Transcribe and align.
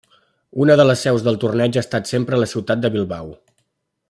Una 0.63 0.77
de 0.79 0.85
les 0.89 1.03
seus 1.07 1.27
del 1.27 1.37
torneig 1.45 1.79
ha 1.81 1.85
estat 1.87 2.11
sempre 2.15 2.43
la 2.45 2.51
ciutat 2.57 2.85
de 2.87 2.93
Bilbao. 2.97 3.35